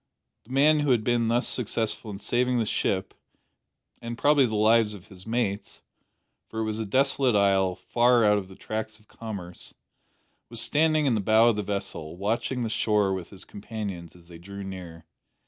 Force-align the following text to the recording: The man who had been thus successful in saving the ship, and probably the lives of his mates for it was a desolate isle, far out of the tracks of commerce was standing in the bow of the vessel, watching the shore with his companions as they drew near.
The 0.45 0.51
man 0.51 0.79
who 0.79 0.89
had 0.89 1.03
been 1.03 1.27
thus 1.27 1.47
successful 1.47 2.09
in 2.09 2.17
saving 2.17 2.57
the 2.57 2.65
ship, 2.65 3.13
and 4.01 4.17
probably 4.17 4.47
the 4.47 4.55
lives 4.55 4.95
of 4.95 5.09
his 5.09 5.27
mates 5.27 5.83
for 6.49 6.61
it 6.61 6.63
was 6.63 6.79
a 6.79 6.87
desolate 6.87 7.35
isle, 7.35 7.75
far 7.75 8.23
out 8.25 8.39
of 8.39 8.47
the 8.47 8.55
tracks 8.55 8.97
of 8.99 9.07
commerce 9.07 9.75
was 10.49 10.59
standing 10.59 11.05
in 11.05 11.13
the 11.13 11.21
bow 11.21 11.49
of 11.49 11.55
the 11.55 11.61
vessel, 11.61 12.17
watching 12.17 12.63
the 12.63 12.67
shore 12.69 13.13
with 13.13 13.29
his 13.29 13.45
companions 13.45 14.15
as 14.15 14.27
they 14.27 14.39
drew 14.39 14.63
near. 14.63 15.05